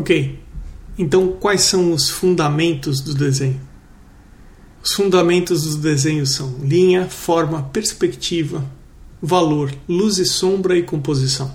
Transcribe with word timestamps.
Ok, 0.00 0.38
então 0.96 1.32
quais 1.32 1.60
são 1.60 1.92
os 1.92 2.08
fundamentos 2.08 3.02
do 3.02 3.12
desenho? 3.12 3.60
Os 4.82 4.94
fundamentos 4.94 5.76
do 5.76 5.82
desenho 5.82 6.24
são 6.24 6.56
linha, 6.62 7.06
forma, 7.06 7.64
perspectiva, 7.64 8.64
valor, 9.20 9.70
luz 9.86 10.16
e 10.16 10.24
sombra 10.24 10.74
e 10.78 10.82
composição. 10.82 11.54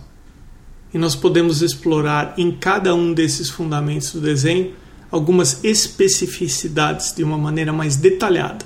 E 0.93 0.99
nós 0.99 1.15
podemos 1.15 1.63
explorar 1.63 2.35
em 2.37 2.51
cada 2.51 2.93
um 2.93 3.15
desses 3.15 3.49
fundamentos 3.49 4.11
do 4.11 4.21
desenho 4.21 4.73
algumas 5.09 5.63
especificidades 5.63 7.15
de 7.15 7.23
uma 7.23 7.39
maneira 7.39 7.73
mais 7.73 7.95
detalhada. 7.95 8.63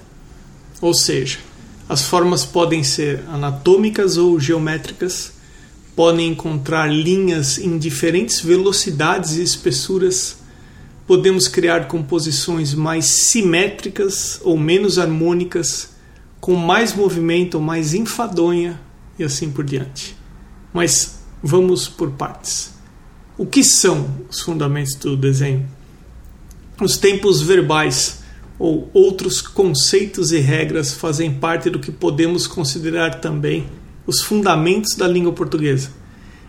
Ou 0.82 0.94
seja, 0.94 1.40
as 1.88 2.02
formas 2.02 2.44
podem 2.44 2.84
ser 2.84 3.24
anatômicas 3.30 4.18
ou 4.18 4.38
geométricas, 4.42 5.39
podem 6.00 6.30
encontrar 6.30 6.88
linhas 6.88 7.58
em 7.58 7.78
diferentes 7.78 8.40
velocidades 8.40 9.36
e 9.36 9.44
espessuras. 9.44 10.38
Podemos 11.06 11.50
criar 11.50 11.90
composições 11.90 12.74
mais 12.74 13.04
simétricas 13.04 14.40
ou 14.42 14.58
menos 14.58 14.98
harmônicas, 14.98 15.90
com 16.40 16.56
mais 16.56 16.94
movimento 16.94 17.56
ou 17.56 17.62
mais 17.62 17.94
enfadonha 17.94 18.80
e 19.20 19.26
assim 19.26 19.52
por 19.52 19.66
diante. 19.66 20.16
Mas 20.72 21.20
vamos 21.44 21.90
por 21.90 22.12
partes. 22.12 22.72
O 23.38 23.46
que 23.46 23.62
são 23.62 24.10
os 24.30 24.40
fundamentos 24.40 24.96
do 24.96 25.18
desenho? 25.18 25.68
Os 26.80 26.96
tempos 26.96 27.42
verbais 27.42 28.20
ou 28.58 28.90
outros 28.94 29.42
conceitos 29.42 30.32
e 30.32 30.38
regras 30.38 30.94
fazem 30.94 31.34
parte 31.34 31.70
do 31.70 31.78
que 31.78 31.92
podemos 31.92 32.48
considerar 32.48 33.20
também 33.20 33.68
os 34.10 34.22
fundamentos 34.22 34.96
da 34.96 35.08
língua 35.08 35.32
portuguesa. 35.32 35.92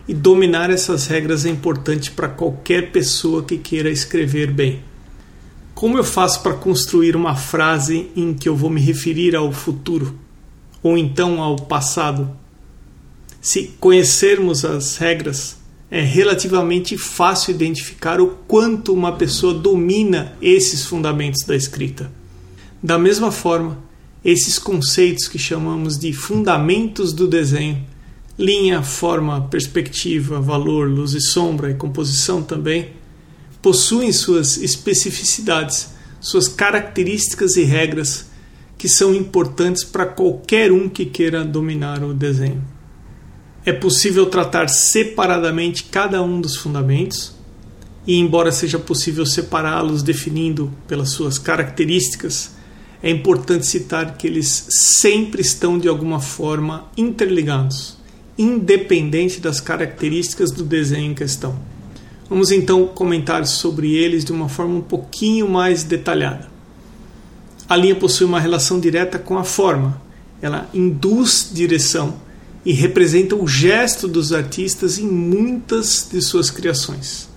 E 0.07 0.15
dominar 0.15 0.71
essas 0.71 1.05
regras 1.05 1.45
é 1.45 1.49
importante 1.49 2.09
para 2.09 2.27
qualquer 2.27 2.91
pessoa 2.91 3.43
que 3.43 3.55
queira 3.55 3.91
escrever 3.91 4.51
bem. 4.51 4.83
Como 5.75 5.95
eu 5.95 6.03
faço 6.03 6.41
para 6.41 6.55
construir 6.55 7.15
uma 7.15 7.35
frase 7.35 8.09
em 8.15 8.33
que 8.33 8.49
eu 8.49 8.55
vou 8.55 8.69
me 8.69 8.81
referir 8.81 9.35
ao 9.35 9.51
futuro 9.51 10.17
ou 10.81 10.97
então 10.97 11.39
ao 11.39 11.55
passado? 11.55 12.31
Se 13.39 13.75
conhecermos 13.79 14.65
as 14.65 14.97
regras, 14.97 15.57
é 15.89 16.01
relativamente 16.01 16.97
fácil 16.97 17.51
identificar 17.51 18.19
o 18.19 18.27
quanto 18.47 18.91
uma 18.91 19.11
pessoa 19.11 19.53
domina 19.53 20.33
esses 20.41 20.83
fundamentos 20.83 21.45
da 21.45 21.55
escrita. 21.55 22.11
Da 22.81 22.97
mesma 22.97 23.31
forma, 23.31 23.77
esses 24.23 24.59
conceitos 24.59 25.27
que 25.27 25.39
chamamos 25.39 25.97
de 25.97 26.13
fundamentos 26.13 27.13
do 27.13 27.27
desenho 27.27 27.85
linha, 28.41 28.81
forma, 28.81 29.47
perspectiva, 29.49 30.39
valor, 30.41 30.89
luz 30.89 31.13
e 31.13 31.21
sombra 31.21 31.69
e 31.69 31.75
composição 31.75 32.41
também 32.41 32.93
possuem 33.61 34.11
suas 34.11 34.57
especificidades, 34.57 35.93
suas 36.19 36.47
características 36.47 37.55
e 37.55 37.63
regras 37.63 38.29
que 38.77 38.89
são 38.89 39.13
importantes 39.13 39.83
para 39.83 40.07
qualquer 40.07 40.71
um 40.71 40.89
que 40.89 41.05
queira 41.05 41.45
dominar 41.45 42.03
o 42.03 42.13
desenho. 42.13 42.63
É 43.63 43.71
possível 43.71 44.25
tratar 44.25 44.67
separadamente 44.69 45.83
cada 45.83 46.23
um 46.23 46.41
dos 46.41 46.55
fundamentos, 46.55 47.35
e 48.07 48.15
embora 48.15 48.51
seja 48.51 48.79
possível 48.79 49.23
separá-los 49.23 50.01
definindo 50.01 50.73
pelas 50.87 51.09
suas 51.09 51.37
características, 51.37 52.55
é 53.03 53.09
importante 53.09 53.65
citar 53.65 54.15
que 54.17 54.27
eles 54.27 54.67
sempre 54.69 55.41
estão 55.41 55.79
de 55.79 55.87
alguma 55.87 56.19
forma 56.19 56.85
interligados, 56.95 57.97
independente 58.37 59.39
das 59.39 59.59
características 59.59 60.51
do 60.51 60.63
desenho 60.63 61.11
em 61.11 61.15
questão. 61.15 61.57
Vamos 62.29 62.51
então 62.51 62.87
comentar 62.87 63.45
sobre 63.47 63.95
eles 63.95 64.23
de 64.23 64.31
uma 64.31 64.47
forma 64.47 64.75
um 64.75 64.81
pouquinho 64.81 65.49
mais 65.49 65.83
detalhada. 65.83 66.49
A 67.67 67.75
linha 67.75 67.95
possui 67.95 68.25
uma 68.25 68.39
relação 68.39 68.79
direta 68.79 69.17
com 69.17 69.37
a 69.37 69.43
forma, 69.43 70.01
ela 70.41 70.69
induz 70.73 71.49
direção 71.51 72.15
e 72.63 72.73
representa 72.73 73.35
o 73.35 73.47
gesto 73.47 74.07
dos 74.07 74.31
artistas 74.31 74.99
em 74.99 75.07
muitas 75.07 76.07
de 76.11 76.21
suas 76.21 76.51
criações. 76.51 77.27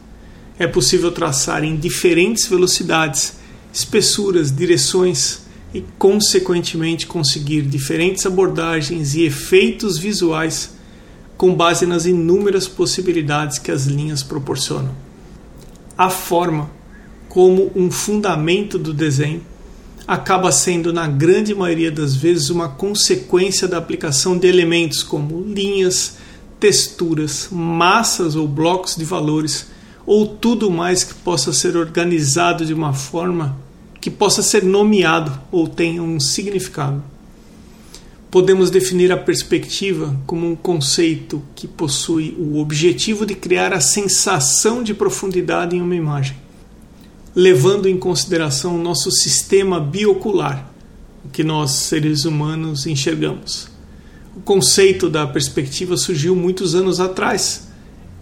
É 0.58 0.66
possível 0.66 1.10
traçar 1.10 1.64
em 1.64 1.76
diferentes 1.76 2.46
velocidades, 2.46 3.34
espessuras, 3.72 4.54
direções 4.54 5.43
e, 5.74 5.84
consequentemente, 5.98 7.04
conseguir 7.04 7.62
diferentes 7.62 8.24
abordagens 8.24 9.16
e 9.16 9.22
efeitos 9.22 9.98
visuais 9.98 10.74
com 11.36 11.52
base 11.52 11.84
nas 11.84 12.06
inúmeras 12.06 12.68
possibilidades 12.68 13.58
que 13.58 13.72
as 13.72 13.86
linhas 13.86 14.22
proporcionam. 14.22 14.94
A 15.98 16.08
forma, 16.08 16.70
como 17.28 17.72
um 17.74 17.90
fundamento 17.90 18.78
do 18.78 18.94
desenho, 18.94 19.42
acaba 20.06 20.52
sendo, 20.52 20.92
na 20.92 21.08
grande 21.08 21.52
maioria 21.52 21.90
das 21.90 22.14
vezes, 22.14 22.50
uma 22.50 22.68
consequência 22.68 23.66
da 23.66 23.76
aplicação 23.76 24.38
de 24.38 24.46
elementos 24.46 25.02
como 25.02 25.42
linhas, 25.42 26.18
texturas, 26.60 27.48
massas 27.50 28.36
ou 28.36 28.46
blocos 28.46 28.94
de 28.94 29.04
valores, 29.04 29.66
ou 30.06 30.24
tudo 30.26 30.70
mais 30.70 31.02
que 31.02 31.14
possa 31.14 31.52
ser 31.52 31.76
organizado 31.76 32.64
de 32.64 32.72
uma 32.72 32.92
forma 32.92 33.56
que 34.04 34.10
possa 34.10 34.42
ser 34.42 34.62
nomeado 34.62 35.32
ou 35.50 35.66
tenha 35.66 36.02
um 36.02 36.20
significado. 36.20 37.02
Podemos 38.30 38.68
definir 38.68 39.10
a 39.10 39.16
perspectiva 39.16 40.14
como 40.26 40.46
um 40.46 40.54
conceito 40.54 41.42
que 41.54 41.66
possui 41.66 42.36
o 42.38 42.58
objetivo 42.58 43.24
de 43.24 43.34
criar 43.34 43.72
a 43.72 43.80
sensação 43.80 44.82
de 44.82 44.92
profundidade 44.92 45.74
em 45.74 45.80
uma 45.80 45.96
imagem, 45.96 46.36
levando 47.34 47.88
em 47.88 47.96
consideração 47.96 48.74
o 48.74 48.82
nosso 48.82 49.10
sistema 49.10 49.80
biocular, 49.80 50.70
o 51.24 51.30
que 51.30 51.42
nós 51.42 51.70
seres 51.70 52.26
humanos 52.26 52.86
enxergamos. 52.86 53.68
O 54.36 54.42
conceito 54.42 55.08
da 55.08 55.26
perspectiva 55.26 55.96
surgiu 55.96 56.36
muitos 56.36 56.74
anos 56.74 57.00
atrás, 57.00 57.68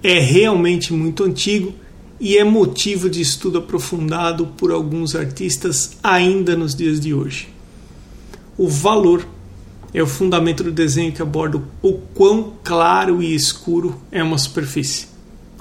é 0.00 0.20
realmente 0.20 0.92
muito 0.92 1.24
antigo 1.24 1.74
e 2.20 2.38
é 2.38 2.44
motivo 2.44 3.10
de 3.10 3.20
estudo 3.20 3.58
aprofundado 3.58 4.46
por 4.56 4.70
alguns 4.70 5.14
artistas 5.14 5.96
ainda 6.02 6.56
nos 6.56 6.74
dias 6.74 7.00
de 7.00 7.12
hoje. 7.12 7.48
O 8.56 8.68
valor 8.68 9.26
é 9.94 10.02
o 10.02 10.06
fundamento 10.06 10.62
do 10.62 10.72
desenho 10.72 11.12
que 11.12 11.22
aborda 11.22 11.60
o 11.82 11.92
quão 12.14 12.52
claro 12.62 13.22
e 13.22 13.34
escuro 13.34 14.00
é 14.10 14.22
uma 14.22 14.38
superfície, 14.38 15.08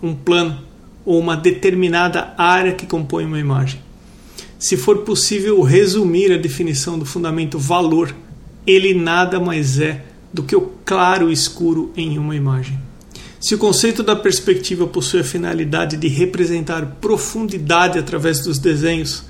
um 0.02 0.14
plano 0.14 0.60
ou 1.06 1.20
uma 1.20 1.36
determinada 1.36 2.34
área 2.38 2.74
que 2.74 2.86
compõe 2.86 3.26
uma 3.26 3.40
imagem. 3.40 3.82
Se 4.58 4.78
for 4.78 5.00
possível 5.00 5.62
resumir 5.64 6.32
a 6.32 6.38
definição 6.38 7.00
do 7.00 7.06
fundamento 7.06 7.58
valor, 7.58 8.16
ele 8.66 8.94
nada 8.94 9.40
mais 9.40 9.80
é 9.80 10.06
do 10.32 10.44
que 10.44 10.56
o 10.56 10.72
claro 10.86 11.30
e 11.30 11.34
escuro 11.34 11.92
em 11.98 12.18
uma 12.18 12.36
imagem. 12.36 12.80
Se 13.41 13.56
o 13.56 13.57
conceito 13.57 14.03
da 14.03 14.16
perspectiva 14.16 14.85
possui 14.85 15.22
a 15.22 15.24
finalidade 15.24 15.97
de 15.97 16.07
representar 16.07 16.97
profundidade 17.02 17.97
através 17.97 18.41
dos 18.41 18.59
desenhos, 18.59 19.24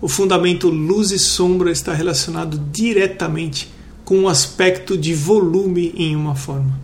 o 0.00 0.08
fundamento 0.08 0.70
luz 0.70 1.10
e 1.10 1.18
sombra 1.18 1.70
está 1.70 1.92
relacionado 1.92 2.58
diretamente 2.72 3.70
com 4.02 4.22
o 4.22 4.28
aspecto 4.30 4.96
de 4.96 5.12
volume 5.12 5.92
em 5.94 6.16
uma 6.16 6.34
forma. 6.34 6.80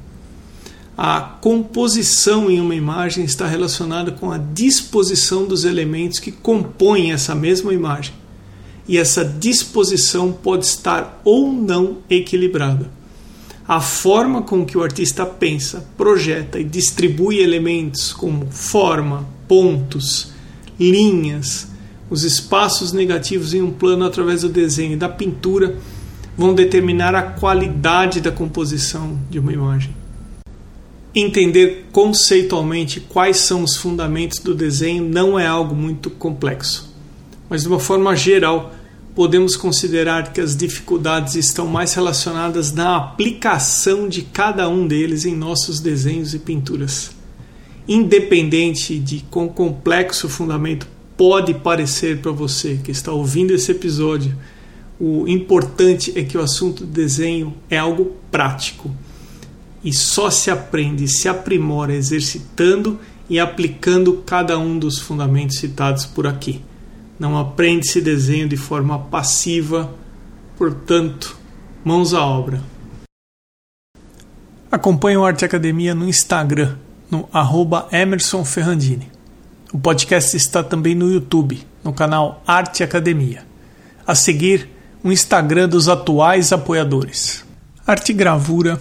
A 0.98 1.18
composição 1.18 2.50
em 2.50 2.60
uma 2.60 2.74
imagem 2.74 3.24
está 3.24 3.46
relacionada 3.46 4.12
com 4.12 4.30
a 4.30 4.36
disposição 4.36 5.46
dos 5.46 5.64
elementos 5.64 6.18
que 6.18 6.30
compõem 6.30 7.10
essa 7.10 7.34
mesma 7.34 7.72
imagem. 7.72 8.12
E 8.86 8.98
essa 8.98 9.24
disposição 9.24 10.30
pode 10.30 10.66
estar 10.66 11.22
ou 11.24 11.50
não 11.50 11.98
equilibrada 12.10 12.90
a 13.68 13.80
forma 13.80 14.42
com 14.42 14.64
que 14.64 14.78
o 14.78 14.82
artista 14.82 15.26
pensa, 15.26 15.84
projeta 15.96 16.58
e 16.60 16.64
distribui 16.64 17.40
elementos 17.40 18.12
como 18.12 18.46
forma, 18.46 19.26
pontos, 19.48 20.32
linhas, 20.78 21.68
os 22.08 22.22
espaços 22.22 22.92
negativos 22.92 23.54
em 23.54 23.62
um 23.62 23.72
plano 23.72 24.04
através 24.04 24.42
do 24.42 24.48
desenho 24.48 24.92
e 24.92 24.96
da 24.96 25.08
pintura 25.08 25.76
vão 26.36 26.54
determinar 26.54 27.14
a 27.14 27.22
qualidade 27.22 28.20
da 28.20 28.30
composição 28.30 29.18
de 29.28 29.38
uma 29.38 29.52
imagem. 29.52 29.94
Entender 31.12 31.86
conceitualmente 31.90 33.00
quais 33.00 33.38
são 33.38 33.62
os 33.62 33.76
fundamentos 33.76 34.38
do 34.38 34.54
desenho 34.54 35.02
não 35.02 35.38
é 35.38 35.46
algo 35.46 35.74
muito 35.74 36.10
complexo, 36.10 36.94
mas 37.48 37.62
de 37.62 37.68
uma 37.68 37.80
forma 37.80 38.14
geral 38.14 38.72
podemos 39.16 39.56
considerar 39.56 40.30
que 40.30 40.42
as 40.42 40.54
dificuldades 40.54 41.36
estão 41.36 41.66
mais 41.66 41.94
relacionadas 41.94 42.70
na 42.70 42.96
aplicação 42.98 44.10
de 44.10 44.20
cada 44.20 44.68
um 44.68 44.86
deles 44.86 45.24
em 45.24 45.34
nossos 45.34 45.80
desenhos 45.80 46.34
e 46.34 46.38
pinturas. 46.38 47.12
Independente 47.88 48.98
de 48.98 49.24
quão 49.30 49.48
complexo 49.48 50.26
o 50.26 50.30
fundamento 50.30 50.86
pode 51.16 51.54
parecer 51.54 52.18
para 52.18 52.30
você 52.30 52.78
que 52.84 52.90
está 52.90 53.10
ouvindo 53.10 53.52
esse 53.52 53.72
episódio, 53.72 54.36
o 55.00 55.26
importante 55.26 56.12
é 56.14 56.22
que 56.22 56.36
o 56.36 56.42
assunto 56.42 56.84
do 56.84 56.92
desenho 56.92 57.54
é 57.70 57.78
algo 57.78 58.16
prático 58.30 58.94
e 59.82 59.94
só 59.94 60.28
se 60.28 60.50
aprende, 60.50 61.08
se 61.08 61.26
aprimora 61.26 61.94
exercitando 61.94 62.98
e 63.30 63.40
aplicando 63.40 64.22
cada 64.26 64.58
um 64.58 64.78
dos 64.78 64.98
fundamentos 64.98 65.56
citados 65.56 66.04
por 66.04 66.26
aqui. 66.26 66.60
Não 67.18 67.38
aprende-se 67.38 68.00
desenho 68.00 68.48
de 68.48 68.56
forma 68.56 68.98
passiva, 68.98 69.92
portanto, 70.56 71.36
mãos 71.84 72.12
à 72.12 72.24
obra. 72.24 72.62
Acompanhe 74.70 75.16
o 75.16 75.24
Arte 75.24 75.44
Academia 75.44 75.94
no 75.94 76.08
Instagram, 76.08 76.76
no 77.10 77.28
arroba 77.32 77.88
Emerson 77.90 78.44
Ferrandini. 78.44 79.10
O 79.72 79.78
podcast 79.78 80.36
está 80.36 80.62
também 80.62 80.94
no 80.94 81.10
YouTube, 81.10 81.64
no 81.82 81.92
canal 81.92 82.42
Arte 82.46 82.82
Academia. 82.82 83.44
A 84.06 84.14
seguir, 84.14 84.68
o 85.02 85.10
Instagram 85.10 85.68
dos 85.68 85.88
atuais 85.88 86.52
apoiadores. 86.52 87.44
Arte 87.86 88.12
Gravura, 88.12 88.80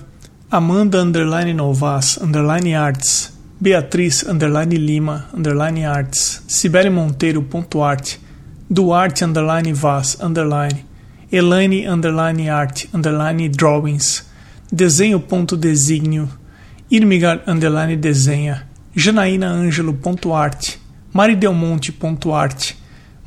Amanda 0.50 1.02
underline 1.02 1.54
Novas 1.54 2.18
underline 2.18 2.76
Arts, 2.76 3.34
Beatriz 3.60 4.24
underline 4.24 4.76
Lima 4.76 5.30
underline 5.34 5.86
Arts, 5.86 6.44
Sibeli 6.48 6.90
Monteiro 6.90 7.42
ponto 7.42 7.84
arte, 7.84 8.20
Duarte 8.68 9.24
underline 9.24 9.74
Vaz 9.74 10.18
underline, 10.20 10.84
Elaine 11.32 11.88
underline 11.88 12.50
Art 12.50 12.88
underline 12.92 13.48
Drawings, 13.50 14.24
Desenho 14.72 15.20
ponto 15.20 15.56
Desígnio, 15.56 16.28
Irmigar 16.90 17.44
underline 17.46 17.96
Desenha, 17.96 18.64
Janaína 18.96 19.52
Ângelo 19.52 19.94
ponto 19.94 20.34
arte, 20.34 20.80
Maridelmonte 21.14 21.92
ponto 21.92 22.34
arte, 22.34 22.76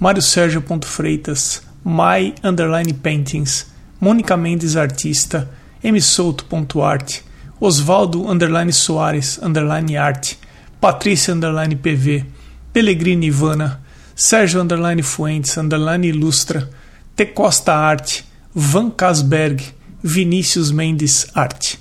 Mário 0.00 0.20
Sérgio 0.20 0.60
ponto 0.60 0.88
Freitas, 0.88 1.62
My 1.84 2.34
underline 2.42 2.92
Paintings, 2.92 3.66
Mônica 4.00 4.36
Mendes 4.36 4.76
Artista, 4.76 5.48
msouto.art, 5.84 7.22
Osvaldo 7.60 8.28
underline 8.28 8.72
Soares 8.72 9.38
underline 9.40 9.96
art, 9.96 10.36
Patrícia 10.80 11.32
underline 11.32 11.76
PV, 11.76 12.24
Pellegrini 12.72 13.26
Ivana, 13.26 13.80
Sérgio 14.20 14.60
underline 14.60 15.00
Fuentes 15.00 15.56
underline 15.56 16.08
Ilustra, 16.08 16.68
T 17.14 17.24
Costa 17.24 17.72
Arte, 17.72 18.24
Van 18.52 18.90
Casberg, 18.90 19.62
Vinícius 20.02 20.72
Mendes 20.72 21.28
Arte. 21.36 21.78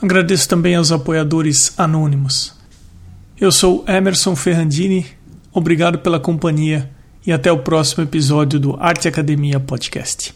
Agradeço 0.00 0.48
também 0.48 0.74
aos 0.74 0.90
apoiadores 0.90 1.78
anônimos. 1.78 2.54
Eu 3.38 3.52
sou 3.52 3.84
Emerson 3.86 4.34
Ferrandini, 4.34 5.04
obrigado 5.52 5.98
pela 5.98 6.18
companhia 6.18 6.90
e 7.26 7.30
até 7.30 7.52
o 7.52 7.58
próximo 7.58 8.04
episódio 8.04 8.58
do 8.58 8.74
Arte 8.80 9.06
Academia 9.06 9.60
Podcast. 9.60 10.35